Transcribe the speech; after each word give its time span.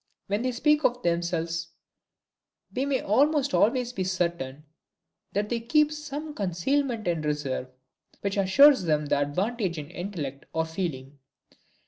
When 0.25 0.41
they 0.41 0.51
speak 0.51 0.83
of 0.83 1.03
themselves, 1.03 1.67
we 2.73 2.87
may 2.87 3.01
almost 3.01 3.53
always 3.53 3.93
be 3.93 4.03
certain 4.03 4.63
that 5.33 5.49
they 5.49 5.59
keep 5.59 5.91
some 5.91 6.33
concealment 6.33 7.07
in 7.07 7.21
reserve, 7.21 7.67
which 8.21 8.35
assures 8.35 8.85
them 8.85 9.05
the 9.05 9.19
advantage 9.19 9.77
in 9.77 9.91
intellect, 9.91 10.45
or 10.53 10.65
feeling. 10.65 11.19